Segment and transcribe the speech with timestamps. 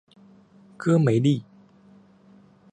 [0.79, 1.43] 戈梅利。